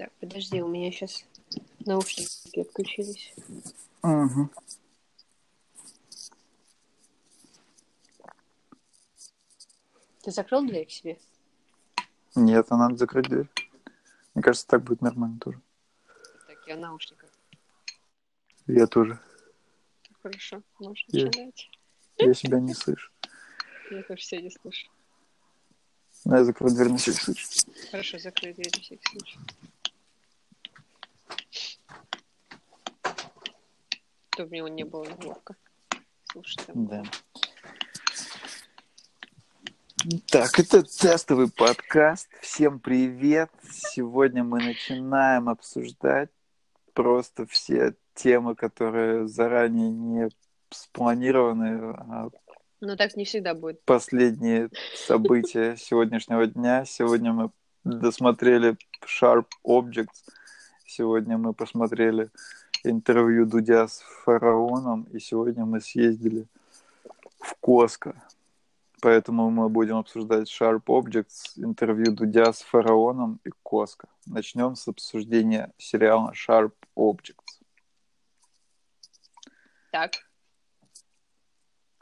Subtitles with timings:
[0.00, 1.26] Так, подожди, у меня сейчас
[1.84, 3.34] наушники отключились.
[4.02, 4.48] Угу.
[10.22, 11.18] Ты закрыл дверь к себе?
[12.34, 13.50] Нет, а надо закрыть дверь.
[14.32, 15.60] Мне кажется, так будет нормально тоже.
[16.46, 17.28] Так, я в наушниках.
[18.68, 19.20] Я тоже.
[20.22, 21.70] Хорошо, можешь Я- начинать.
[22.16, 23.12] Я себя не слышу.
[23.90, 24.88] Я тоже себя не слышу.
[26.24, 27.48] Ну, я закрою дверь на всякий случай.
[27.90, 29.38] Хорошо, закрой дверь на всякий случай.
[34.40, 35.54] Чтобы мне не было неловко.
[36.32, 36.86] Слушай, там.
[36.86, 37.02] Да.
[40.30, 42.26] Так, это тестовый подкаст.
[42.40, 43.50] Всем привет.
[43.70, 46.30] Сегодня мы начинаем обсуждать
[46.94, 50.30] просто все темы, которые заранее не
[50.70, 52.30] спланированы, а
[52.80, 53.84] Но так не всегда будет.
[53.84, 56.86] последние события сегодняшнего дня.
[56.86, 57.50] Сегодня мы
[57.84, 60.24] досмотрели Sharp Objects.
[60.86, 62.30] Сегодня мы посмотрели
[62.84, 65.04] интервью Дудя с фараоном.
[65.12, 66.46] И сегодня мы съездили
[67.38, 68.22] в Коско.
[69.02, 74.08] Поэтому мы будем обсуждать Sharp Objects, интервью Дудя с фараоном и Коско.
[74.26, 77.62] Начнем с обсуждения сериала Sharp Objects.
[79.90, 80.12] Так.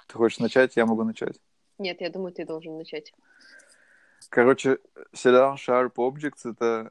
[0.06, 0.76] Ты хочешь начать?
[0.76, 1.40] Я могу начать.
[1.78, 3.12] Нет, я думаю, ты должен начать.
[4.28, 4.78] Короче,
[5.12, 6.90] сериал Sharp Objects— это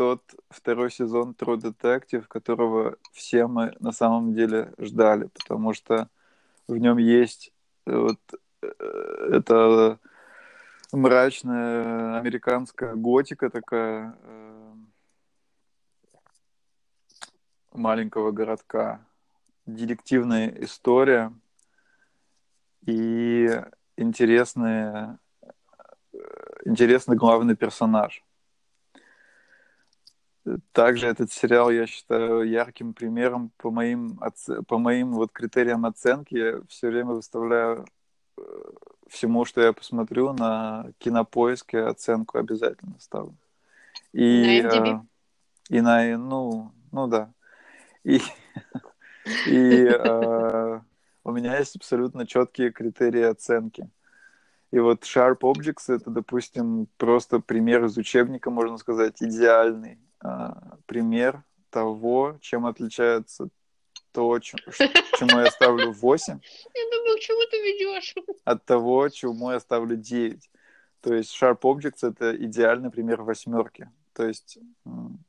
[0.00, 6.08] тот второй сезон True Detective, которого все мы на самом деле ждали, потому что
[6.66, 7.52] в нем есть
[7.84, 8.18] э, вот
[8.62, 8.66] э,
[9.30, 9.98] это
[10.90, 14.74] мрачная американская готика такая э,
[17.72, 19.04] маленького городка,
[19.66, 21.30] детективная история
[22.86, 23.50] и
[23.98, 25.18] интересные
[26.64, 28.24] интересный главный персонаж.
[30.72, 36.34] Также этот сериал я считаю ярким примером по моим, оце- по моим вот критериям оценки.
[36.34, 37.86] Я все время выставляю
[38.36, 38.42] э,
[39.08, 43.36] всему, что я посмотрю, на кинопоиске оценку обязательно ставлю.
[44.12, 45.00] И, На MDB?
[45.00, 47.32] э, и на, ну, ну да.
[48.04, 48.18] И,
[49.46, 50.80] и э,
[51.24, 53.90] у меня есть абсолютно четкие критерии оценки.
[54.70, 61.42] И вот Sharp Objects— это, допустим, просто пример из учебника, можно сказать, идеальный а, пример
[61.70, 63.48] того, чем отличается
[64.12, 64.58] то, чем-
[65.18, 66.40] чему я ставлю 8,
[66.74, 68.14] Я думаю, к чему ты ведешь?
[68.44, 70.50] от того, чему я ставлю 9.
[71.00, 73.88] То есть Sharp Objects— это идеальный пример восьмерки.
[74.12, 74.58] То есть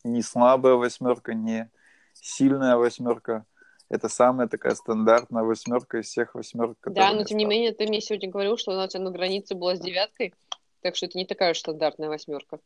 [0.03, 1.69] не слабая восьмерка, не
[2.13, 3.45] сильная восьмерка.
[3.87, 8.01] Это самая такая стандартная восьмерка из всех восьмерок, Да, но тем не менее, ты мне
[8.01, 10.33] сегодня говорил, что она у тебя на границе была с девяткой,
[10.81, 12.59] так что это не такая уж стандартная восьмерка.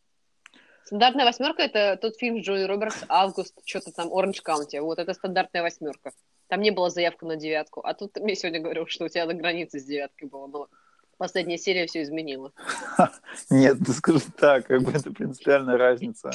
[0.86, 4.78] Стандартная восьмерка это тот фильм Джои Робертс «Август», что-то там, «Оранж Каунти».
[4.78, 6.12] Вот это стандартная восьмерка.
[6.48, 7.82] Там не было заявка на девятку.
[7.84, 10.46] А тут ты мне сегодня говорил, что у тебя на границе с девяткой было.
[10.46, 10.70] Но
[11.18, 12.52] последняя серия все изменила.
[13.50, 16.30] Нет, ты скажи так, как бы это принципиальная разница.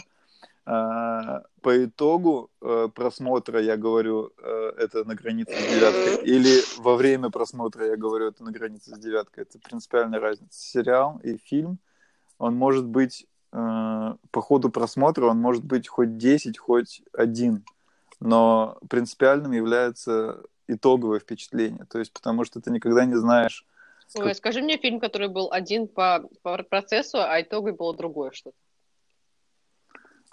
[0.66, 6.96] А, По итогу э, просмотра я говорю, э, это на границе с девяткой, или во
[6.96, 9.44] время просмотра я говорю, это на границе с девяткой.
[9.44, 10.60] Это принципиальная разница.
[10.60, 11.78] Сериал и фильм,
[12.38, 17.64] он может быть э, по ходу просмотра, он может быть хоть 10, хоть один,
[18.20, 21.84] но принципиальным является итоговое впечатление.
[21.86, 23.66] То есть потому что ты никогда не знаешь,
[24.16, 28.56] Ой, скажи мне фильм, который был один по, по процессу, а итогой было другое что-то.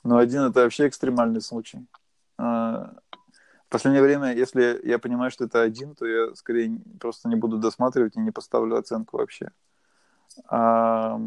[0.03, 1.85] Но один это вообще экстремальный случай.
[2.37, 2.95] А,
[3.65, 7.57] В последнее время, если я понимаю, что это один, то я скорее просто не буду
[7.57, 9.51] досматривать и не поставлю оценку вообще.
[10.47, 11.19] А,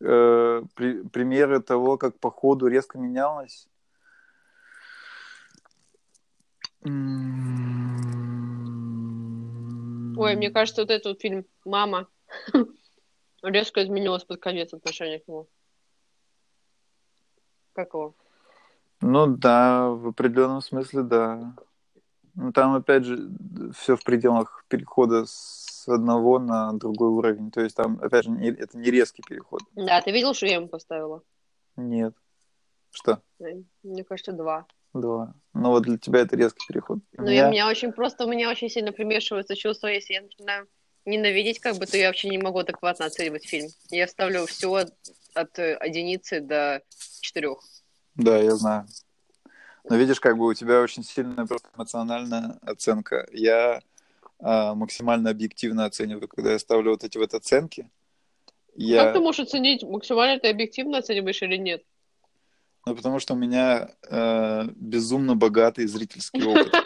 [0.00, 3.68] э, при- примеры того, как по ходу резко менялось.
[10.16, 12.08] Ой, мне кажется, вот этот вот фильм «Мама»
[13.42, 15.46] резко изменилось под конец отношения к нему.
[17.72, 18.14] Как его?
[19.00, 21.54] Ну да, в определенном смысле, да.
[22.34, 23.30] Ну, там, опять же,
[23.74, 27.50] все в пределах перехода с одного на другой уровень.
[27.50, 29.62] То есть там, опять же, не- это не резкий переход.
[29.74, 31.22] Да, ты видел, что я ему поставила?
[31.76, 32.14] Нет.
[32.90, 33.22] Что?
[33.82, 34.66] Мне кажется, два.
[34.92, 35.34] Два.
[35.54, 36.98] Ну вот для тебя это резкий переход.
[37.16, 40.22] Ну, и меня- у меня очень просто, у меня очень сильно примешивается чувство, если я
[40.22, 40.66] начинаю
[41.04, 43.68] ненавидеть, как бы, то я вообще не могу адекватно оценивать фильм.
[43.90, 44.92] Я ставлю все от,
[45.34, 46.82] от э, единицы до
[47.20, 47.58] четырех.
[48.16, 48.86] Да, я знаю.
[49.88, 53.26] Но видишь, как бы у тебя очень сильная просто эмоциональная оценка.
[53.32, 53.80] Я
[54.40, 57.90] максимально объективно оцениваю, когда я ставлю вот эти вот оценки.
[58.74, 59.04] Я...
[59.04, 61.82] Как ты можешь оценить, максимально ты объективно оцениваешь или нет?
[62.86, 66.72] Ну, потому что у меня э, безумно богатый зрительский опыт.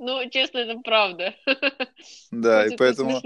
[0.00, 1.34] Ну, честно, это правда.
[2.30, 3.20] Да, и поэтому...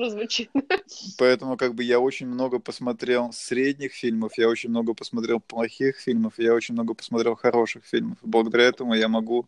[1.19, 6.35] Поэтому, как бы, я очень много посмотрел средних фильмов, я очень много посмотрел плохих фильмов,
[6.39, 8.17] я очень много посмотрел хороших фильмов.
[8.23, 9.47] Благодаря этому я могу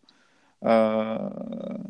[0.61, 1.81] а,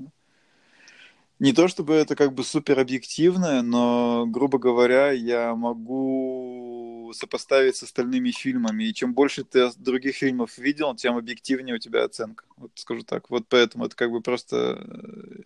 [1.39, 7.83] не то чтобы это как бы супер объективно, но, грубо говоря, я могу сопоставить с
[7.83, 8.85] остальными фильмами.
[8.85, 12.45] И чем больше ты других фильмов видел, тем объективнее у тебя оценка.
[12.55, 13.29] Вот скажу так.
[13.29, 15.41] Вот поэтому это как бы просто э,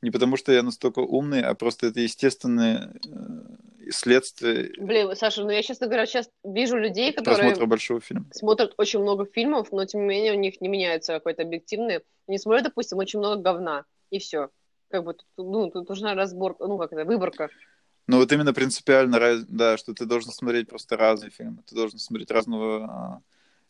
[0.00, 4.72] не потому, что я настолько умный, а просто это естественное э, следствие.
[4.78, 8.24] Блин, Саша, ну я, честно говоря, сейчас вижу людей, которые просмотра большого фильма.
[8.32, 12.00] смотрят очень много фильмов, но тем не менее у них не меняется какой-то объективный.
[12.26, 14.48] Они смотрят, допустим, очень много говна, и все
[14.92, 17.48] как бы, ну, тут нужна разборка, ну, как это, выборка.
[18.06, 21.62] Ну, вот именно принципиально, да, что ты должен смотреть просто разные фильмы.
[21.66, 23.20] Ты должен смотреть разного а,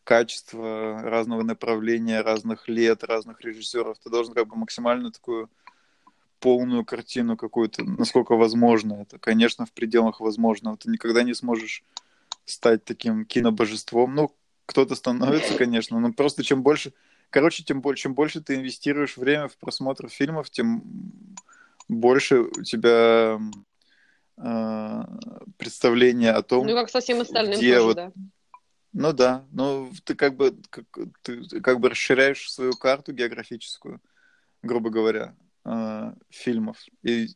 [0.04, 3.98] качества, разного направления, разных лет, разных режиссеров.
[3.98, 5.48] Ты должен как бы максимально такую
[6.40, 9.19] полную картину какую-то, насколько возможно это.
[9.19, 10.76] Конечно, в пределах возможного.
[10.76, 11.84] Ты никогда не сможешь
[12.44, 14.14] стать таким кинобожеством.
[14.14, 14.34] Ну,
[14.66, 16.92] кто-то становится, конечно, но просто чем больше
[17.32, 20.84] Короче, тем больше, чем больше ты инвестируешь время в просмотр фильмов, тем
[21.88, 23.40] больше у тебя
[24.37, 25.00] э,
[25.56, 28.12] представление о том, ну как со всем остальным где тоже, вот, да.
[28.93, 30.84] Ну да, ну ты как бы как,
[31.23, 34.02] ты как бы расширяешь свою карту географическую,
[34.62, 35.34] грубо говоря,
[35.64, 36.84] э, фильмов.
[37.02, 37.29] И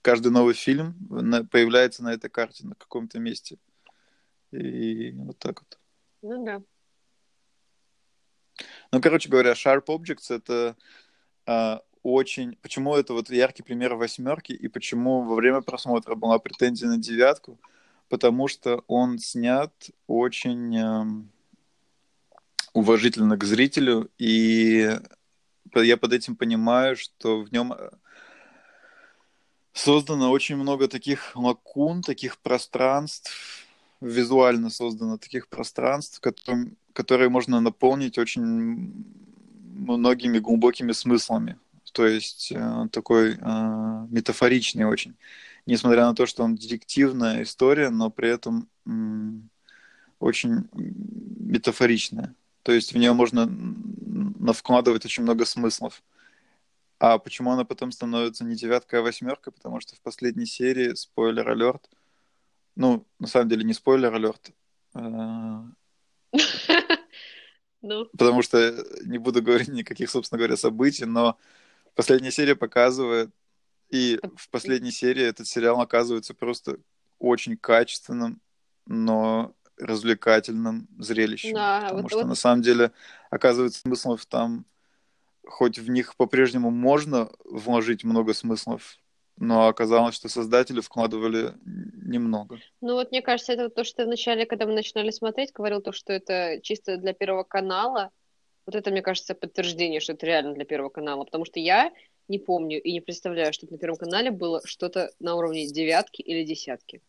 [0.00, 3.58] каждый новый фильм на, появляется на этой карте на каком-то месте.
[4.52, 5.78] И вот так вот.
[6.22, 6.62] Ну да.
[8.92, 10.76] Ну, короче говоря, Sharp Objects— это
[11.46, 12.56] а, очень...
[12.62, 17.58] Почему это вот яркий пример восьмерки, и почему во время просмотра была претензия на девятку?
[18.08, 19.72] Потому что он снят
[20.08, 21.04] очень э,
[22.72, 24.98] уважительно к зрителю, и
[25.76, 27.90] я под этим понимаю, что в нем э,
[29.72, 33.30] создано очень много таких лакун, таких пространств,
[34.00, 39.04] визуально создано таких пространств, которым, которые можно наполнить очень
[39.80, 41.58] многими глубокими смыслами.
[41.92, 45.16] То есть э, такой э, метафоричный очень.
[45.66, 48.90] Несмотря на то, что он детективная история, но при этом э,
[50.18, 52.34] очень метафоричная.
[52.62, 53.50] То есть в нее можно
[54.52, 56.02] вкладывать очень много смыслов.
[56.98, 59.50] А почему она потом становится не девятка, а восьмерка?
[59.50, 61.88] Потому что в последней серии, спойлер алерт,
[62.80, 64.52] ну, на самом деле, не спойлер алерт,
[64.94, 65.74] ну.
[67.82, 71.36] Потому что не буду говорить никаких, собственно говоря, событий, но
[71.94, 73.30] последняя серия показывает,
[73.90, 76.78] и в последней серии этот сериал оказывается просто
[77.18, 78.40] очень качественным,
[78.86, 81.52] но развлекательным зрелищем.
[81.54, 82.28] Да, потому вот, что вот...
[82.28, 82.92] на самом деле
[83.28, 84.64] оказывается смыслов там,
[85.44, 88.99] хоть в них по-прежнему можно вложить много смыслов,
[89.40, 92.60] но оказалось, что создатели вкладывали немного.
[92.82, 96.12] Ну вот мне кажется, это то, что вначале, когда мы начинали смотреть, говорил то, что
[96.12, 98.10] это чисто для Первого канала.
[98.66, 101.90] Вот это, мне кажется, подтверждение, что это реально для Первого канала, потому что я
[102.28, 106.44] не помню и не представляю, что на Первом канале было что-то на уровне девятки или
[106.44, 107.00] десятки.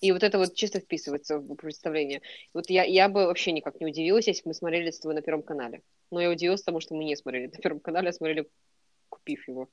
[0.00, 2.22] И вот это вот чисто вписывается в представление.
[2.54, 5.22] Вот я, я бы вообще никак не удивилась, если бы мы смотрели с тобой на
[5.22, 5.82] Первом канале.
[6.10, 8.48] Но я удивилась тому, что мы не смотрели на Первом канале, а смотрели,
[9.08, 9.68] купив его.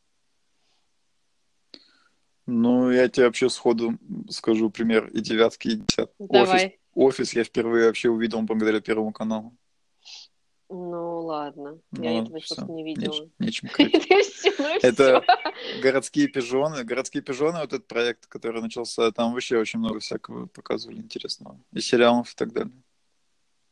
[2.46, 3.98] Ну, я тебе вообще сходу
[4.30, 6.16] скажу пример и девятки, и десятки.
[6.20, 6.80] Давай.
[6.94, 9.56] Офис, офис я впервые вообще увидел благодаря Первому каналу.
[10.70, 11.80] Ну, ладно.
[11.92, 13.30] Ну, я этого просто не видела.
[13.38, 13.70] Неч, нечем
[14.58, 15.24] ну Это
[15.82, 16.84] городские пижоны.
[16.84, 21.60] Городские пижоны, вот этот проект, который начался, там вообще очень много всякого показывали интересного.
[21.72, 22.74] И сериалов и так далее.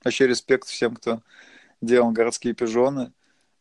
[0.03, 1.21] Вообще респект всем, кто
[1.81, 3.11] делал городские пижоны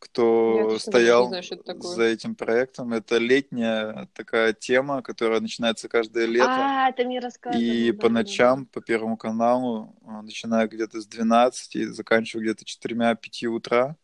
[0.00, 1.45] кто Нет, стоял знаю,
[1.80, 2.92] за этим проектом.
[2.95, 6.47] Это летняя такая тема, которая начинается каждое лето.
[6.49, 7.62] А, ты мне рассказывал.
[7.62, 8.71] И да, по ночам, да.
[8.73, 13.97] по Первому каналу, а, начиная где-то с 12 и заканчивая где-то 4-5 утра,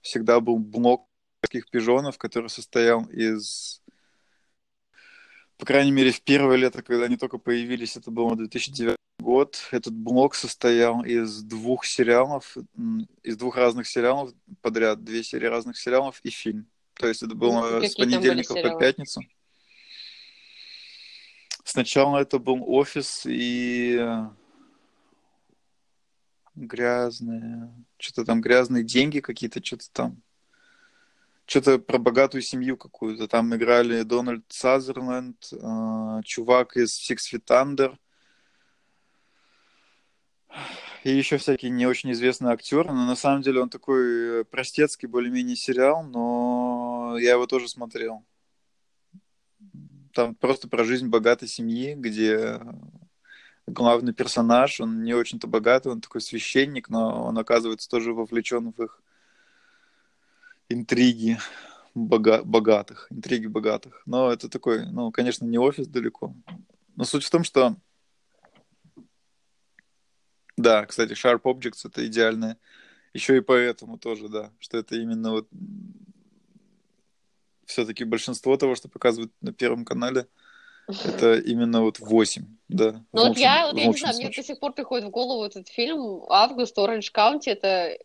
[0.00, 1.08] всегда был блок
[1.40, 3.80] таких пижонов, который состоял из
[5.58, 8.95] по крайней мере, в первое лето, когда они только появились, это было 2009
[9.36, 9.68] год.
[9.70, 12.56] Этот блок состоял из двух сериалов,
[13.22, 16.66] из двух разных сериалов подряд, две серии разных сериалов и фильм.
[16.94, 19.20] То есть это было ну, с понедельника по пятницу.
[21.64, 24.00] Сначала это был офис и
[26.54, 30.22] грязные, что-то там грязные деньги какие-то, что-то там
[31.44, 33.28] что-то про богатую семью какую-то.
[33.28, 37.96] Там играли Дональд Сазерленд, э, чувак из Six Feet Under.
[41.06, 45.54] И еще всякие не очень известные актеры, но на самом деле он такой простецкий более-менее
[45.54, 48.24] сериал, но я его тоже смотрел.
[50.12, 52.58] Там просто про жизнь богатой семьи, где
[53.68, 58.82] главный персонаж, он не очень-то богатый, он такой священник, но он оказывается тоже вовлечен в
[58.82, 59.00] их
[60.68, 61.38] интриги
[61.94, 64.02] бога- богатых, интриги богатых.
[64.06, 66.34] Но это такой, ну, конечно, не офис далеко.
[66.96, 67.76] Но суть в том, что
[70.56, 72.58] да, кстати, Sharp Objects это идеальное.
[73.12, 75.48] Еще и поэтому тоже, да, что это именно вот
[77.64, 80.26] все-таки большинство того, что показывают на Первом канале,
[80.86, 83.04] это именно вот 8, да.
[83.12, 85.68] Ну вот я, вот я не знаю, мне до сих пор приходит в голову этот
[85.68, 87.98] фильм «Август, Оранж Каунти», это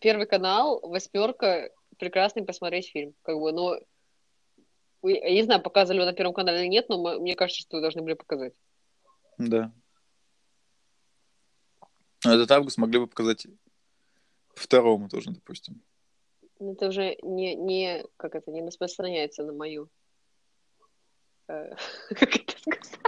[0.00, 3.14] Первый канал, восьмерка, прекрасный посмотреть фильм.
[3.22, 3.78] Как бы, но
[5.02, 8.02] я не знаю, показывали его на Первом канале или нет, но мне кажется, что должны
[8.02, 8.52] были показать.
[9.38, 9.72] Да.
[12.24, 13.46] Этот август могли бы показать
[14.54, 15.82] второму тоже, допустим.
[16.60, 19.88] Ну, это уже не, не, как это, не распространяется на мою,
[21.48, 21.74] э,
[22.08, 22.98] как это сказать?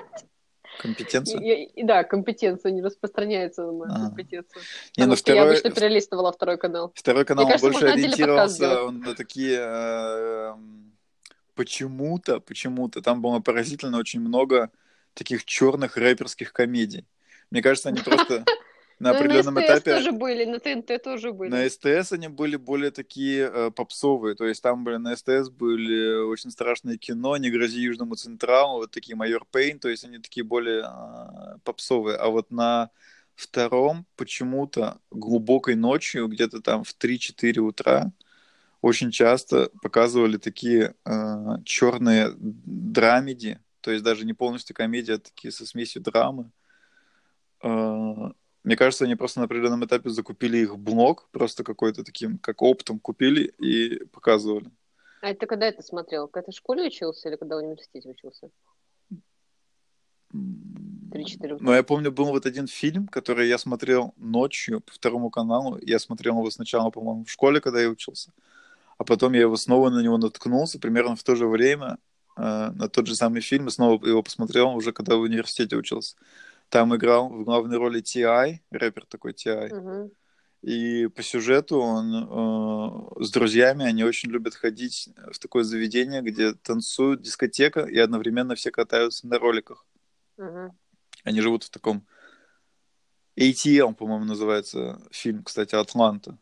[0.79, 1.41] Компетенцию?
[1.43, 4.09] Я, да, компетенция не распространяется на мою а.
[4.09, 4.63] компетенцию.
[4.97, 5.41] Не, ну, второй...
[5.41, 6.93] Я обычно перелистывала второй канал.
[6.95, 9.59] Второй канал кажется, больше ориентировался он на такие...
[9.59, 10.55] Э,
[11.55, 14.71] почему-то, почему-то, там было поразительно очень много
[15.15, 17.07] таких черных рэперских комедий.
[17.51, 18.45] Мне кажется, они просто
[18.99, 19.95] на ну, определенном на этапе...
[19.95, 21.51] тоже были, на ТНТ тоже были.
[21.51, 26.23] На СТС они были более такие э, попсовые, то есть там были на СТС были
[26.25, 30.45] очень страшные кино, «Не грози Южному Централу», вот такие «Майор Пейн», то есть они такие
[30.45, 32.17] более э, попсовые.
[32.17, 32.91] А вот на
[33.35, 38.13] втором почему-то глубокой ночью, где-то там в 3-4 утра,
[38.81, 45.53] очень часто показывали такие э, черные драмеди, то есть даже не полностью комедия, а такие
[45.53, 46.51] со смесью драмы.
[47.63, 48.31] Э,
[48.67, 52.99] мне кажется, они просто на определенном этапе закупили их блок, просто какой-то таким, как оптом
[52.99, 54.73] купили и показывали.
[55.23, 56.27] А это когда это смотрел?
[56.27, 58.51] Когда ты в школе учился или когда в университете учился?
[61.13, 61.59] Три-четыре.
[61.61, 65.79] Ну, я помню, был вот один фильм, который я смотрел ночью по второму каналу.
[65.81, 68.33] Я смотрел его сначала, по-моему, в школе, когда я учился.
[68.99, 71.99] А потом я его снова на него наткнулся, примерно в то же время,
[72.37, 76.17] э, на тот же самый фильм, и снова его посмотрел уже, когда в университете учился.
[76.69, 79.73] Там играл в главной роли T.I., рэпер такой T.I.
[79.73, 80.13] Угу.
[80.63, 86.55] И по сюжету он э, с друзьями, они очень любят ходить в такое заведение, где
[86.55, 89.87] танцуют дискотека, и одновременно все катаются на роликах.
[90.39, 90.75] Угу.
[91.25, 92.07] Они живут в таком...
[93.39, 96.39] ATL, по-моему, называется фильм, кстати, «Атланта».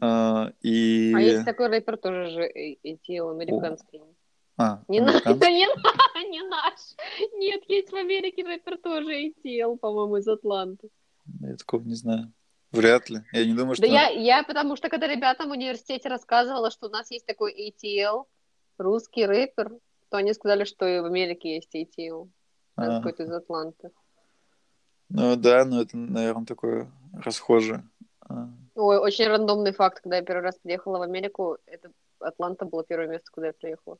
[0.00, 1.12] Uh, и...
[1.14, 2.52] А есть такой рэпер тоже же
[2.84, 3.98] ATL, американский.
[3.98, 4.15] О.
[4.58, 5.66] А, не, на, это не,
[6.30, 6.80] не наш.
[7.34, 10.88] Нет, есть в Америке рэпер тоже ATL, по-моему, из Атланты.
[11.40, 12.32] Я такого не знаю.
[12.72, 13.20] Вряд ли.
[13.32, 13.86] Я не думаю, что...
[13.86, 17.54] Да я, я потому что, когда ребятам в университете рассказывала, что у нас есть такой
[17.70, 18.24] ATL,
[18.78, 19.70] русский рэпер,
[20.10, 22.28] то они сказали, что и в Америке есть ATL.
[22.76, 22.98] А.
[22.98, 23.90] Какой-то из Атланты.
[25.08, 27.88] Ну да, но это, наверное, такое расхожее.
[28.20, 28.48] А.
[28.74, 30.00] Ой, очень рандомный факт.
[30.00, 33.98] Когда я первый раз приехала в Америку, это Атланта было первое место, куда я приехала.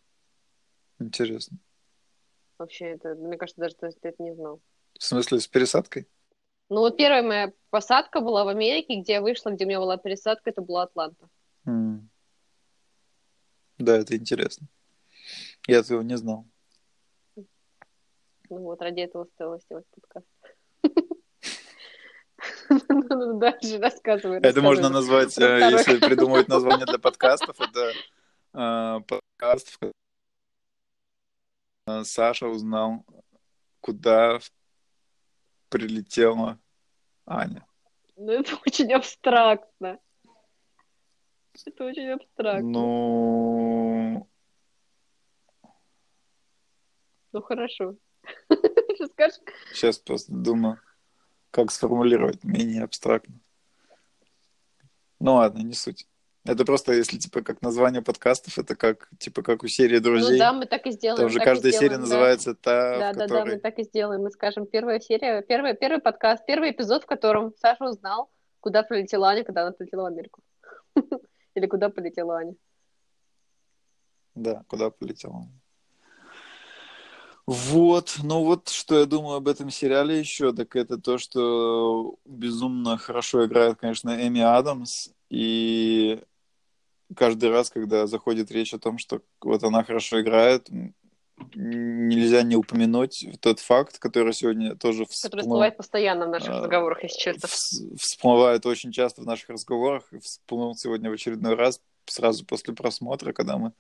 [0.98, 1.58] Интересно.
[2.58, 4.60] Вообще, это, мне кажется, даже ты, ты это не знал.
[4.98, 6.08] В смысле, с пересадкой?
[6.68, 9.98] Ну, вот первая моя посадка была в Америке, где я вышла, где у меня была
[9.98, 11.28] пересадка, это была Атланта.
[11.66, 12.00] Mm.
[13.78, 14.66] Да, это интересно.
[15.68, 16.46] Я этого не знал.
[18.48, 20.26] Ну вот, ради этого стоило сделать подкаст.
[23.38, 24.38] Дальше рассказывай.
[24.38, 27.92] Это можно назвать, э, если придумывать название для подкастов, это
[28.54, 29.92] э, подкаст, в
[32.02, 33.04] Саша узнал,
[33.80, 34.40] куда
[35.68, 36.58] прилетела
[37.24, 37.64] Аня.
[38.16, 40.00] Ну, это очень абстрактно.
[41.64, 42.68] Это очень абстрактно.
[42.68, 44.28] Ну...
[47.32, 47.96] Ну, хорошо.
[48.94, 49.38] Что скажешь?
[49.72, 50.80] Сейчас просто думаю,
[51.50, 53.38] как сформулировать менее абстрактно.
[55.20, 56.08] Ну ладно, не суть.
[56.46, 60.32] Это просто, если, типа, как название подкастов, это как, типа, как у серии друзей.
[60.32, 61.20] Ну да, мы так и сделаем.
[61.20, 62.00] Там же каждая сделаем, серия да.
[62.00, 63.44] называется та, Да, да, которой...
[63.44, 64.22] да, мы так и сделаем.
[64.22, 69.28] Мы скажем, первая серия, первый, первый подкаст, первый эпизод, в котором Саша узнал, куда прилетела
[69.28, 70.40] Аня, когда она прилетела в Америку.
[71.54, 72.54] Или куда полетела Аня.
[74.34, 75.60] Да, куда полетела Аня.
[77.46, 82.98] Вот, ну вот, что я думаю об этом сериале еще, так это то, что безумно
[82.98, 86.22] хорошо играет, конечно, Эми Адамс, и
[87.14, 90.68] каждый раз, когда заходит речь о том, что вот она хорошо играет,
[91.54, 96.58] нельзя не упомянуть тот факт, который сегодня тоже всплыл, Который всплывает постоянно в наших а,
[96.62, 97.46] разговорах, если честно.
[97.46, 102.74] вс- всплывает очень часто в наших разговорах, и всплыл сегодня в очередной раз, сразу после
[102.74, 103.72] просмотра, когда мы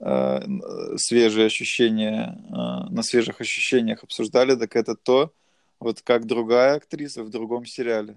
[0.00, 0.04] э,
[0.44, 2.52] н- свежие ощущения, э,
[2.92, 5.32] на свежих ощущениях обсуждали, так это то,
[5.78, 8.16] вот как другая актриса в другом сериале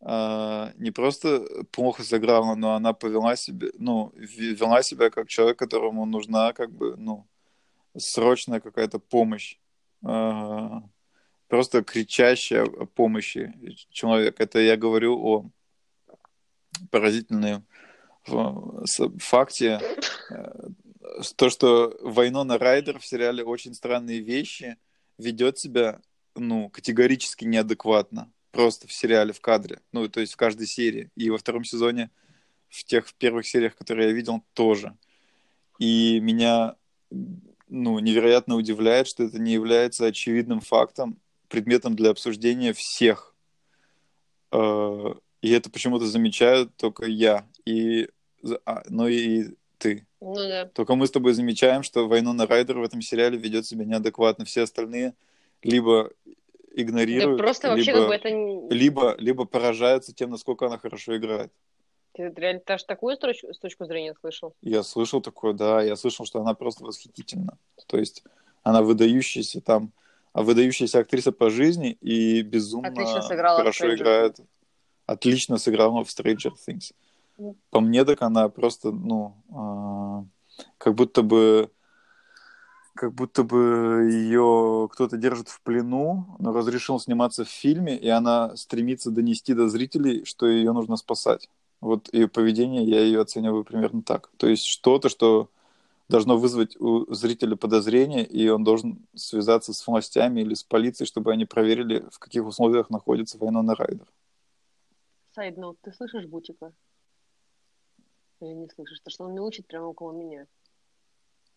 [0.00, 6.06] э, не просто плохо сыграла, но она повела себя, ну, вела себя как человек, которому
[6.06, 7.26] нужна, как бы, ну,
[7.96, 9.58] срочная какая-то помощь.
[10.06, 10.80] Э,
[11.48, 13.52] просто кричащая о помощи
[13.90, 14.40] человек.
[14.40, 15.50] Это я говорю о
[16.90, 17.66] поразительном
[19.18, 19.80] факте,
[20.30, 20.68] э,
[21.36, 24.76] то, что Вайнона Райдер в сериале «Очень странные вещи»
[25.18, 26.00] ведет себя,
[26.34, 28.32] ну, категорически неадекватно.
[28.52, 29.80] Просто в сериале, в кадре.
[29.92, 31.10] Ну, то есть в каждой серии.
[31.16, 32.10] И во втором сезоне,
[32.68, 34.96] в тех первых сериях, которые я видел, тоже.
[35.78, 36.76] И меня,
[37.68, 43.34] ну, невероятно удивляет, что это не является очевидным фактом, предметом для обсуждения всех.
[44.52, 48.08] Э, И это почему-то замечают только я, и,
[48.66, 50.06] а, ну и ты.
[50.20, 50.66] Ну да.
[50.66, 54.44] Только мы с тобой замечаем, что Вайнона Райдер в этом сериале ведет себя неадекватно.
[54.44, 55.14] Все остальные
[55.62, 56.10] либо
[56.74, 58.74] Да игнорируют, просто вообще либо, как бы это...
[58.74, 61.52] либо, либо поражаются тем, насколько она хорошо играет.
[62.12, 64.54] Ты реально даже такую строчку, с точку зрения слышал?
[64.62, 67.56] Я слышал такое, да, я слышал, что она просто восхитительна.
[67.86, 68.24] То есть
[68.62, 69.92] она выдающаяся там,
[70.32, 74.40] а выдающаяся актриса по жизни и безумно Отлично сыграла в хорошо играет.
[75.06, 76.92] Отлично сыграла в Stranger Things.
[77.38, 77.56] Мгм.
[77.70, 80.24] По мне, так она просто, ну, а,
[80.78, 81.70] как будто бы
[83.00, 88.54] как будто бы ее кто-то держит в плену, но разрешил сниматься в фильме, и она
[88.56, 91.48] стремится донести до зрителей, что ее нужно спасать.
[91.80, 94.30] Вот ее поведение, я ее оцениваю примерно так.
[94.36, 95.48] То есть что-то, что
[96.10, 101.32] должно вызвать у зрителя подозрение, и он должен связаться с властями или с полицией, чтобы
[101.32, 104.12] они проверили, в каких условиях находится Вайнона Райдер.
[105.34, 106.74] Сайдноут, ты слышишь Бутика?
[108.42, 109.00] Или не слышишь?
[109.00, 110.46] То, что он мяучит прямо около меня.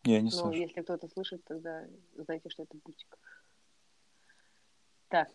[0.04, 0.60] Я не Ну, слышу.
[0.60, 1.84] если кто-то слышит, тогда
[2.18, 3.18] знайте, что это Бутик.
[5.10, 5.30] Так.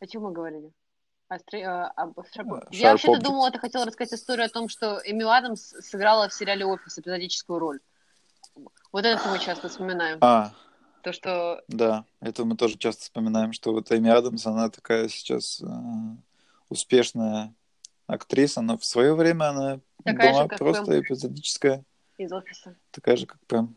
[0.00, 0.70] О чем мы говорили?
[1.28, 2.22] О стре- а, об Э,
[2.70, 6.34] Я Sharp вообще-то думала, ты хотела рассказать историю о том, что Эми Адамс сыграла в
[6.34, 7.80] сериале «Офис» эпизодическую роль.
[8.92, 10.18] Вот это мы часто вспоминаем.
[10.20, 10.52] А,
[11.02, 15.60] То, что да, это мы тоже часто вспоминаем, что вот Эми Адамс, она такая сейчас
[15.62, 15.66] э,
[16.68, 17.52] успешная
[18.06, 21.00] актриса, но в свое время она Такая была же, просто Пэм.
[21.02, 21.84] эпизодическая,
[22.18, 22.76] из «Офиса».
[22.90, 23.76] такая же, как Пэм.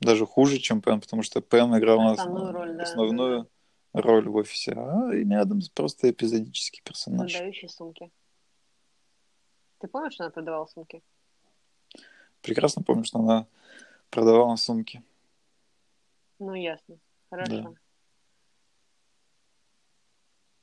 [0.00, 3.50] Даже хуже, чем Пэм, потому что Пэм играла Основную роль, да, основную
[3.92, 7.32] роль в офисе, а Эми Адамс просто эпизодический персонаж.
[7.32, 8.10] Продающие сумки.
[9.78, 11.02] Ты помнишь, что она продавала сумки?
[12.42, 13.46] Прекрасно помню, что она
[14.10, 15.02] продавала сумки.
[16.38, 16.98] Ну, ясно.
[17.30, 17.62] Хорошо.
[17.62, 17.74] Да.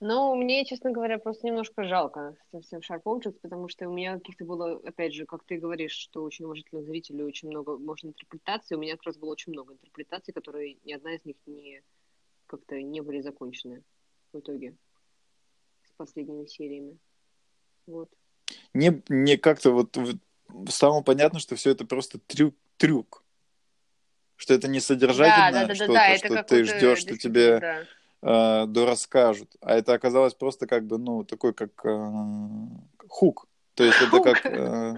[0.05, 4.15] Ну, мне, честно говоря, просто немножко жалко с этим всем Sharp потому что у меня
[4.15, 8.75] каких-то было, опять же, как ты говоришь, что очень уважительных зрителей, очень много, может, интерпретаций.
[8.75, 11.83] У меня как раз было очень много интерпретаций, которые ни одна из них не
[12.47, 13.81] как-то не были закончены
[14.33, 14.75] в итоге
[15.85, 16.97] с последними сериями.
[17.87, 18.09] Вот.
[18.73, 20.17] Не, не как-то вот, вот
[20.69, 23.23] стало понятно, что все это просто трюк, трюк.
[24.35, 27.17] Что это не содержательное да, да, да, что-то, да, это что ты какой-то ждешь, что
[27.17, 27.83] тебе да.
[28.23, 29.55] Э, дорасскажут.
[29.61, 32.11] А это оказалось просто как бы, ну, такой как э,
[33.07, 33.47] хук.
[33.75, 34.45] То есть это как...
[34.45, 34.95] э,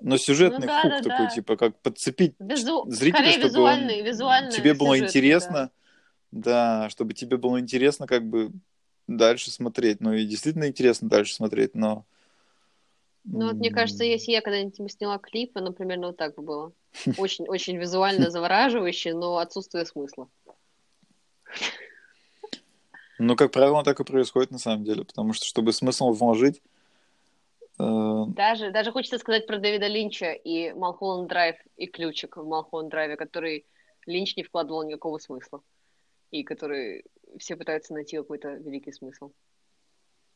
[0.00, 1.30] ну, сюжетный Ну да, хук да, такой, да.
[1.30, 2.84] типа, как подцепить Визу...
[2.88, 5.70] зрителя, Скорее чтобы визуальный, он- визуальный тебе было сюжет, интересно,
[6.30, 6.88] да.
[6.88, 8.50] чтобы тебе было интересно как бы
[9.06, 10.00] дальше смотреть.
[10.00, 12.04] Ну, и действительно интересно дальше смотреть, но...
[13.24, 16.72] Ну, вот мне кажется, если я когда-нибудь сняла клип, оно примерно вот так бы было.
[17.18, 20.28] Очень, очень визуально завораживающе, но отсутствие смысла.
[23.22, 26.62] Ну, как правило, так и происходит на самом деле, потому что, чтобы смысл вложить,
[27.78, 32.90] э, Даже, даже хочется сказать про Дэвида Линча и Малхолланд Драйв и ключик в Малхолланд
[32.90, 33.66] Драйве, который
[34.06, 35.60] Линч не вкладывал никакого смысла.
[36.30, 37.04] И который
[37.38, 39.32] все пытаются найти какой-то великий смысл.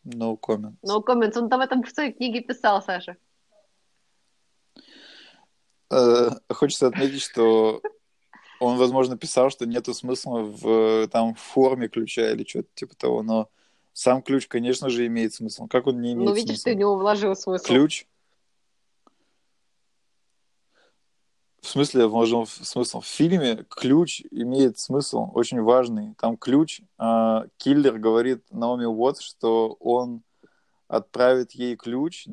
[0.05, 0.75] no comment.
[0.83, 3.17] Но коммент, он там в этом в своей книге писал, Саша.
[5.91, 7.81] Э, Хочется отметить, что
[8.65, 13.23] он, возможно, писал, что нету смысла в там в форме ключа или что-то типа того,
[13.23, 13.49] но
[13.93, 15.67] сам ключ, конечно же, имеет смысл.
[15.69, 16.71] Как он не имеет Ну, видишь, смысла?
[16.71, 17.65] ты в него вложил смысл.
[17.65, 18.07] Ключ.
[21.61, 23.01] В смысле, вложил смысл.
[23.01, 26.15] В фильме ключ имеет смысл, очень важный.
[26.21, 30.23] Там ключ, а, киллер говорит Наоми Уотс, что он
[30.89, 32.29] отправит ей ключ,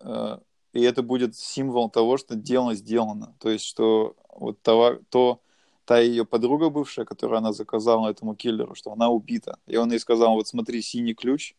[0.00, 0.38] э,
[0.72, 3.34] и это будет символ того, что дело сделано.
[3.38, 5.40] То есть, что вот того, то
[5.84, 9.58] та ее подруга бывшая, которую она заказала этому киллеру, что она убита.
[9.66, 11.54] И он ей сказал, вот смотри, синий ключ,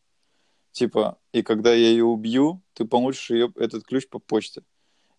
[0.71, 4.63] типа, и когда я ее убью, ты получишь ее, этот ключ по почте.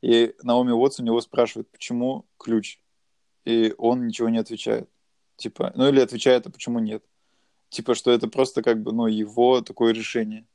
[0.01, 2.79] И Наоми Уотс у него спрашивает, почему ключ?
[3.45, 4.89] И он ничего не отвечает.
[5.37, 7.05] Типа, ну или отвечает, а почему нет?
[7.69, 10.47] Типа, что это просто как бы, ну, его такое решение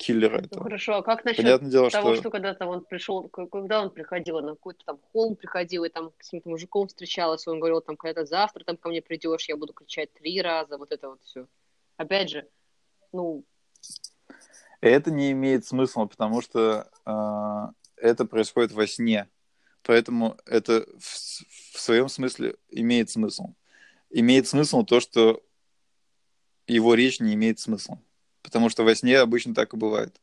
[0.00, 0.62] киллера этого.
[0.62, 2.22] хорошо, а как насчет Понятное дело, того, что...
[2.22, 6.24] что когда-то он пришел, когда он приходил, на какой-то там холм приходил, и там с
[6.24, 10.12] каким-то мужиком встречалась, он говорил, там, когда завтра там ко мне придешь, я буду кричать
[10.14, 11.46] три раза, вот это вот все.
[11.96, 12.48] Опять же,
[13.12, 13.44] ну,
[14.80, 19.28] Это не имеет смысла, потому что э, это происходит во сне.
[19.82, 23.54] Поэтому это в, в своем смысле имеет смысл.
[24.08, 25.42] Имеет смысл то, что
[26.66, 28.00] его речь не имеет смысла.
[28.42, 30.20] Потому что во сне обычно так и бывает.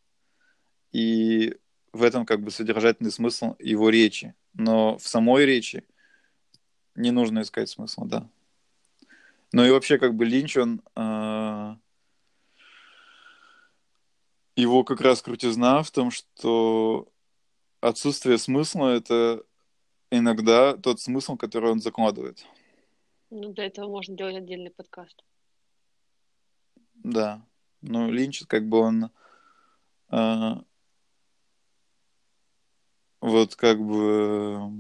[0.91, 1.57] И
[1.93, 4.33] в этом как бы содержательный смысл его речи.
[4.53, 5.83] Но в самой речи
[6.95, 8.29] не нужно искать смысла, да.
[9.53, 10.81] Ну и вообще как бы Линч, он...
[10.95, 11.75] э,
[14.57, 17.07] его как раз крутизна в том, что
[17.79, 19.43] отсутствие смысла— это
[20.09, 22.43] иногда тот смысл, который он закладывает.
[23.29, 25.23] ну, для этого можно делать отдельный подкаст.
[26.95, 27.45] Да.
[27.87, 29.11] Ну, Линч, как бы он...
[30.09, 30.55] э,
[33.21, 34.71] вот как бы...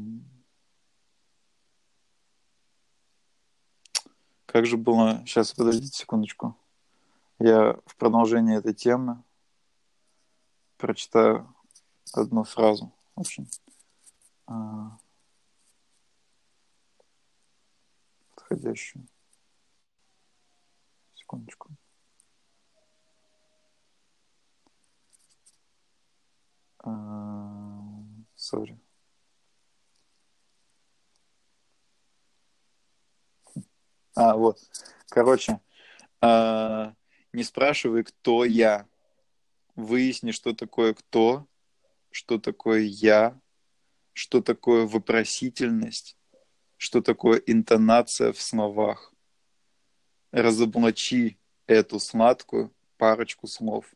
[4.45, 5.23] Как же было...
[5.25, 6.57] Сейчас, подождите секундочку.
[7.39, 9.23] Я в продолжение этой темы
[10.77, 11.53] прочитаю
[12.13, 12.91] одну фразу.
[13.15, 13.49] Очень
[14.47, 14.97] а,
[18.35, 19.07] подходящую.
[21.15, 21.69] Секундочку.
[28.35, 28.79] Сори.
[34.15, 34.59] А, вот.
[35.09, 35.59] Короче,
[36.21, 36.93] а,
[37.33, 38.87] не спрашивай, кто я.
[39.75, 41.45] Выясни, что такое кто,
[42.09, 43.39] что такое я,
[44.13, 46.17] что такое вопросительность,
[46.77, 49.13] что такое интонация в словах.
[50.31, 53.93] Разоблачи эту сладкую парочку слов.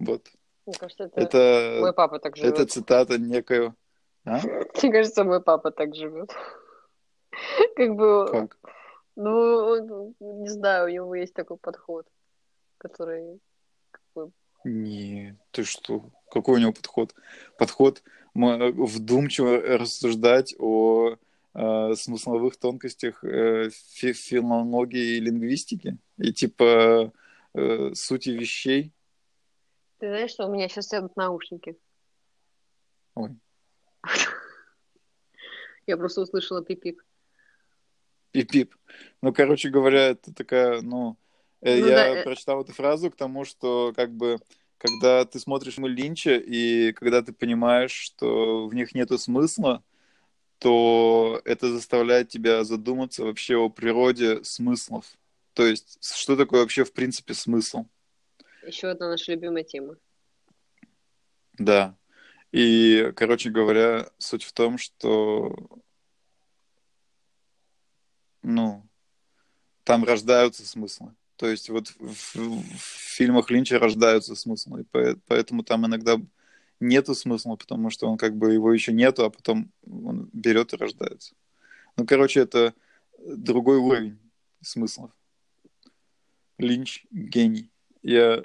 [0.00, 0.32] Вот.
[0.66, 2.70] Мне кажется, это, мой Это, папа так это живет.
[2.70, 3.74] цитата некоего...
[4.24, 4.40] А?
[4.82, 6.30] Мне кажется, мой папа так живет.
[7.76, 8.56] Как бы, Как?
[9.16, 12.06] ну, не знаю, у него есть такой подход,
[12.78, 13.40] который
[13.90, 14.30] как бы,
[14.64, 16.04] Не, ты что?
[16.30, 17.14] Какой у него подход?
[17.58, 18.02] Подход
[18.34, 21.16] вдумчиво рассуждать о
[21.54, 27.12] э, смысловых тонкостях э, фи- филологии и лингвистики и типа
[27.54, 28.93] э, сути вещей.
[29.98, 31.76] Ты знаешь, что у меня сейчас сядут наушники?
[33.14, 33.36] Ой.
[35.86, 37.04] Я просто услышала пипик.
[38.32, 38.74] Пип-пип.
[39.22, 41.16] Ну, короче говоря, это такая, ну,
[41.60, 42.24] э, Ну я да, э.
[42.24, 44.38] прочитал эту фразу к тому, что как бы
[44.78, 49.84] когда ты смотришь фильмы Линча и когда ты понимаешь, что в них нету смысла,
[50.58, 55.06] то это заставляет тебя задуматься вообще о природе смыслов.
[55.52, 57.86] То есть, что такое вообще в принципе смысл?
[58.66, 59.96] Еще одна наша любимая тема.
[61.58, 61.96] Да.
[62.52, 65.54] И, короче говоря, суть в том, что,
[68.42, 68.86] ну,
[69.82, 71.14] там рождаются смыслы.
[71.36, 76.16] То есть вот в, в фильмах Линча рождаются смыслы, и по- поэтому там иногда
[76.80, 80.76] нету смысла, потому что он как бы его еще нету, а потом он берет и
[80.76, 81.34] рождается.
[81.96, 82.72] Ну, короче, это
[83.18, 84.18] другой уровень
[84.60, 85.10] смыслов.
[86.58, 87.70] Линч гений.
[88.02, 88.44] Я...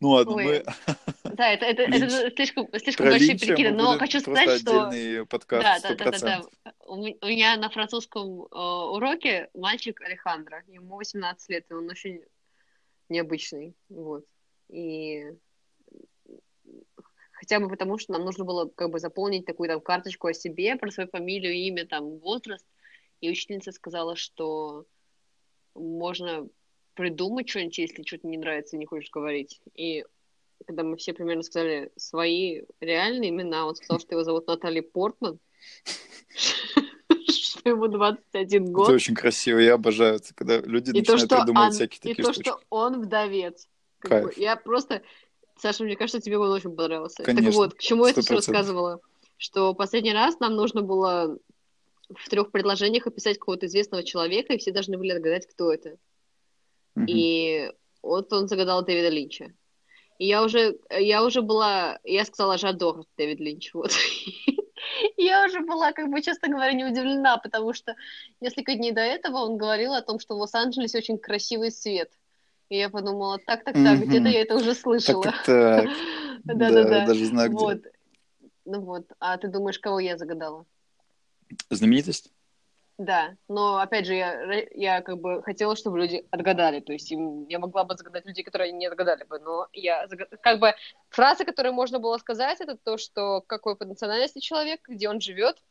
[0.00, 0.64] Ну ладно, Ой, мы
[1.34, 2.12] Да, это, это, Линч.
[2.12, 5.26] это слишком, слишком про большие мы но хочу сказать, что...
[5.26, 6.74] подкаст Да, да, да, да, да.
[6.86, 12.22] у меня на французском э, уроке мальчик Алехандро, ему 18 лет, и он очень
[13.08, 14.24] необычный, вот.
[14.68, 15.32] И
[17.32, 20.76] хотя бы потому, что нам нужно было как бы заполнить такую там карточку о себе,
[20.76, 22.66] про свою фамилию, имя, там, возраст,
[23.20, 24.86] и учительница сказала, что
[25.74, 26.48] можно
[26.98, 29.60] придумать что-нибудь, если что-то не нравится и не хочешь говорить.
[29.76, 30.04] И
[30.66, 35.38] когда мы все примерно сказали свои реальные имена, он сказал, что его зовут Наталья Портман,
[37.28, 41.44] что ему 21 Это год, очень красиво, я обожаю это, когда люди и то, начинают
[41.44, 42.48] придумывать всякие и такие то, штучки.
[42.48, 43.68] что он вдовец.
[44.36, 45.02] Я просто...
[45.56, 47.22] Саша, мне кажется, тебе он очень понравился.
[47.22, 48.36] Так вот, к чему я это все 100%.
[48.36, 49.00] рассказывала?
[49.36, 51.38] Что последний раз нам нужно было
[52.08, 55.96] в трех предложениях описать какого-то известного человека, и все должны были отгадать, кто это.
[56.98, 57.06] Мгм.
[57.08, 59.52] И вот он загадал Дэвида Линча.
[60.18, 63.92] И я уже, я уже была, я сказала Жадор Дэвид Линч, вот.
[65.16, 67.94] Я уже была, как бы, честно говоря, не удивлена, потому что
[68.40, 72.10] несколько дней до этого он говорил о том, что в Лос-Анджелесе очень красивый свет.
[72.68, 75.22] И я подумала, так-так-так, где-то я это уже слышала.
[75.22, 75.88] Так-так.
[76.44, 77.06] Да-да-да.
[77.06, 77.58] Даже знаю, где.
[77.58, 77.82] Вот.
[78.64, 79.06] Ну вот.
[79.20, 80.66] А ты думаешь, кого я загадала?
[81.70, 82.32] Знаменитость?
[82.98, 86.80] Да, но опять же, я, я как бы хотела, чтобы люди отгадали.
[86.80, 90.28] То есть им, я могла бы загадать людей, которые не отгадали бы, но я загад...
[90.42, 90.74] как бы
[91.08, 95.62] фраза, которую можно было сказать, это то, что какой по национальности человек, где он живет,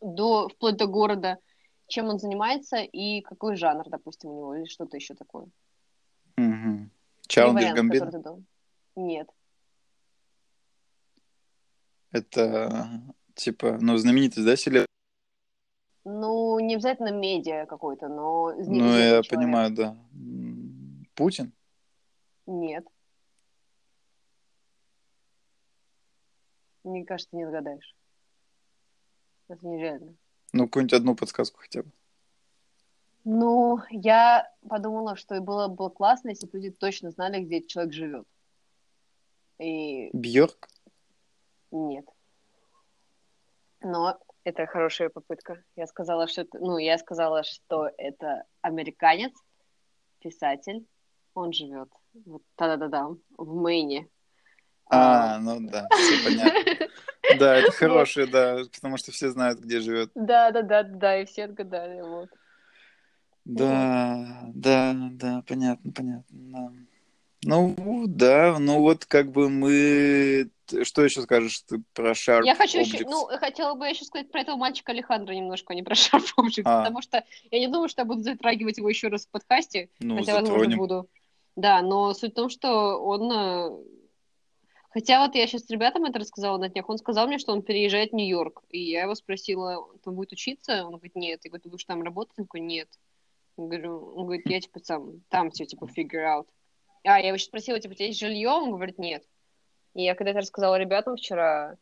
[0.00, 1.38] до, вплоть до города,
[1.86, 5.46] чем он занимается и какой жанр, допустим, у него, или что-то еще такое.
[6.36, 6.90] Угу.
[7.28, 8.02] Чалдиш Гамбит?
[8.96, 9.28] Нет.
[12.10, 12.90] Это
[13.36, 14.87] типа, ну, знаменитость, да, селеб?
[16.10, 18.54] Ну, не обязательно медиа какой-то, но...
[18.54, 19.28] Ну, я человек.
[19.28, 19.96] понимаю, да.
[21.14, 21.52] Путин?
[22.46, 22.86] Нет.
[26.82, 27.94] Мне кажется, не догадаешь.
[29.48, 30.14] Это нереально.
[30.54, 31.90] Ну, какую-нибудь одну подсказку хотя бы.
[33.24, 37.92] Ну, я подумала, что было бы классно, если бы люди точно знали, где этот человек
[37.92, 38.26] живет.
[39.58, 40.08] И...
[40.14, 40.70] Бьорк?
[41.70, 42.06] Нет.
[43.82, 44.18] Но
[44.48, 45.62] это хорошая попытка.
[45.76, 49.32] Я сказала, что ну, я сказала, что это американец,
[50.20, 50.86] писатель.
[51.34, 51.88] Он живет
[52.24, 54.08] вот да-да-да, в Мэйне.
[54.90, 56.88] А, а, ну да, все понятно.
[57.38, 60.10] Да, это хорошее, да, потому что все знают, где живет.
[60.14, 62.30] Да, да, да, да, и все отгадали, вот.
[63.44, 66.86] Да, да, да, понятно, понятно.
[67.44, 70.50] Ну, да, ну вот как бы мы...
[70.82, 72.82] Что еще скажешь ты про Sharp Я хочу Objects?
[72.82, 76.24] еще, ну, хотела бы еще сказать про этого мальчика Алехандро немножко, а не про Sharp
[76.38, 76.82] Objects, а.
[76.82, 80.16] потому что я не думаю, что я буду затрагивать его еще раз в подкасте, ну,
[80.16, 80.58] хотя, затронем.
[80.58, 81.08] возможно, буду.
[81.56, 83.32] Да, но суть в том, что он...
[83.32, 83.70] Э,
[84.90, 88.10] хотя вот я сейчас ребятам это рассказала на днях, он сказал мне, что он переезжает
[88.10, 90.84] в Нью-Йорк, и я его спросила, он будет учиться?
[90.84, 91.40] Он говорит, нет.
[91.44, 92.38] Я говорю, ты будешь там работать?
[92.38, 92.88] Он говорит, нет.
[93.56, 96.46] Я говорю, он говорит, я типа сам там все типа figure out.
[97.04, 98.50] А, я его сейчас спросила, типа, у тебя есть жилье?
[98.50, 99.24] Он говорит, нет.
[99.94, 101.76] И я когда это рассказала ребятам вчера,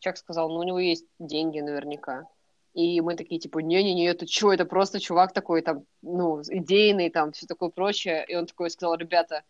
[0.00, 2.26] Чак сказал, ну, у него есть деньги наверняка.
[2.74, 7.32] И мы такие, типа, не-не-не, это что, это просто чувак такой, там, ну, идейный, там,
[7.32, 8.24] все такое прочее.
[8.28, 9.42] И он такой сказал, ребята,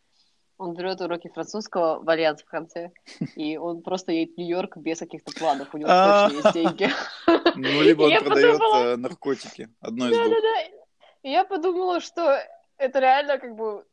[0.57, 2.91] он берет уроки французского в Альянс в конце,
[3.37, 6.91] и он просто едет в Нью-Йорк без каких-то планов, у него точно есть деньги.
[7.61, 10.29] Ну, либо он продает э, наркотики, одно из двух.
[10.29, 11.29] Да-да-да.
[11.29, 12.39] Я подумала, что
[12.77, 13.85] это реально как бы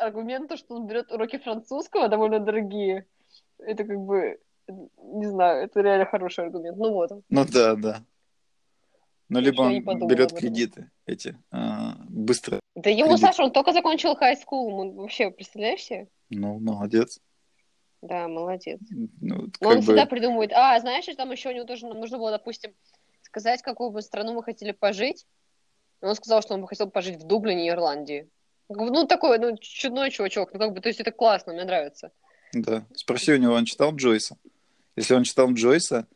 [0.00, 3.06] аргумент, то, что он берет уроки французского, довольно дорогие,
[3.58, 6.76] это как бы, не знаю, это реально хороший аргумент.
[6.76, 7.10] Ну вот.
[7.28, 8.04] Ну да, да.
[9.28, 12.58] Ну, либо он берет кредиты эти, а, быстро.
[12.74, 13.20] Да ему, кредит.
[13.20, 16.08] Саша, он только закончил high school, он вообще, представляешь себе?
[16.30, 17.20] Ну, молодец.
[18.02, 18.80] Да, молодец.
[18.90, 19.82] Ну, Но он бы...
[19.82, 22.72] всегда придумывает, а, знаешь, там еще у него тоже нужно было, допустим,
[23.22, 25.26] сказать, какую бы страну мы хотели пожить.
[26.00, 28.28] он сказал, что он бы хотел пожить в Дублине, Ирландии.
[28.72, 30.52] Ну, такой, ну, чудной чувачок.
[30.52, 32.12] Ну, как бы, то есть это классно, мне нравится.
[32.52, 32.86] Да.
[32.94, 34.36] Спроси у него, он читал Джойса?
[34.94, 36.06] Если он читал Джойса,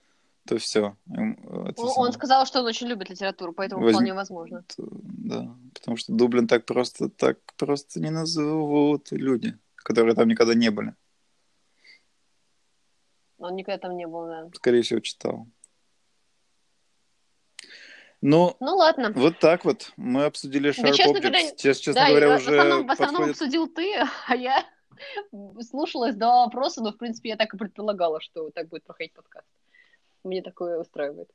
[0.46, 0.96] то все.
[1.10, 1.36] Он,
[1.76, 3.96] он сказал, что он очень любит литературу, поэтому Возьм...
[3.96, 4.64] вполне возможно.
[4.78, 10.70] Да, потому что Дублин так просто, так просто не назовут люди, которые там никогда не
[10.70, 10.94] были.
[13.38, 14.48] Он никогда там не был, да.
[14.54, 15.48] Скорее всего, читал.
[18.26, 19.12] Ну, ну ладно.
[19.14, 19.92] Вот так вот.
[19.98, 23.30] Мы обсудили Sharp да, честно Говоря, честно, честно да, говоря, уже в основном, в основном
[23.30, 24.64] обсудил ты, а я
[25.60, 29.46] слушала, задала вопросы, но, в принципе, я так и предполагала, что так будет проходить подкаст.
[30.24, 31.28] Мне такое устраивает.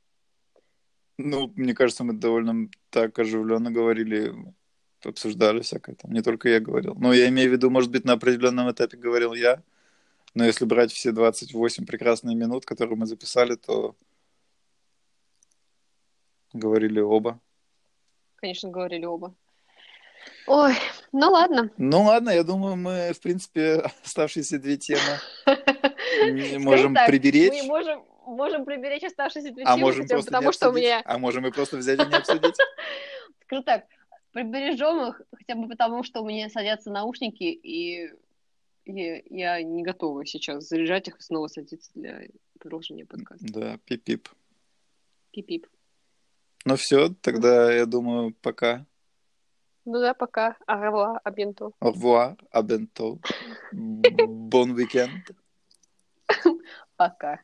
[1.16, 4.34] Ну, мне кажется, мы довольно так оживленно говорили,
[5.04, 6.10] обсуждали всякое там.
[6.10, 6.96] Не только я говорил.
[6.96, 9.62] Но я имею в виду, может быть, на определенном этапе говорил я.
[10.34, 13.94] Но если брать все 28 прекрасных минут, которые мы записали, то
[16.52, 17.40] Говорили оба.
[18.36, 19.34] Конечно, говорили оба.
[20.46, 20.74] Ой,
[21.12, 21.70] ну ладно.
[21.76, 25.00] Ну ладно, я думаю, мы, в принципе, оставшиеся две темы
[26.58, 27.62] можем приберечь.
[27.62, 31.02] Мы можем, можем приберечь оставшиеся две а темы, можем просто потому что у меня...
[31.04, 32.56] А можем и просто взять и не обсудить.
[33.46, 33.84] Скажу так,
[34.32, 38.10] прибережем их хотя бы потому, что у меня садятся наушники, и
[38.84, 42.22] я не готова сейчас заряжать их и снова садиться для
[42.58, 43.46] продолжения подкаста.
[43.52, 44.28] Да, пип-пип.
[45.32, 45.66] Пип-пип.
[46.64, 48.84] Ну все, тогда я думаю, пока.
[49.84, 50.56] Ну да, пока.
[50.66, 53.20] Au revoir, à bientôt.
[53.72, 55.10] bon week-end.
[56.96, 57.40] Пока.